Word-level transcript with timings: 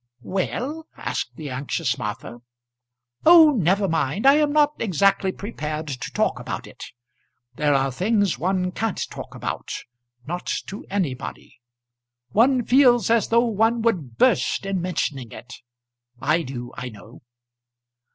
"Well?" 0.23 0.87
asked 0.97 1.35
the 1.35 1.51
anxious 1.51 1.95
Martha. 1.95 2.41
"Oh, 3.23 3.51
never 3.51 3.87
mind. 3.87 4.25
I 4.25 4.33
am 4.37 4.51
not 4.51 4.73
exactly 4.79 5.31
prepared 5.31 5.87
to 5.89 6.11
talk 6.11 6.39
about 6.39 6.65
it. 6.65 6.85
There 7.55 7.75
are 7.75 7.91
things 7.91 8.39
one 8.39 8.71
can't 8.71 8.99
talk 9.11 9.35
about, 9.35 9.83
not 10.25 10.47
to 10.65 10.83
anybody. 10.89 11.61
One 12.29 12.65
feels 12.65 13.11
as 13.11 13.27
though 13.27 13.45
one 13.45 13.83
would 13.83 14.17
burst 14.17 14.65
in 14.65 14.81
mentioning 14.81 15.31
it. 15.33 15.57
I 16.19 16.41
do, 16.41 16.71
I 16.75 16.89
know." 16.89 17.21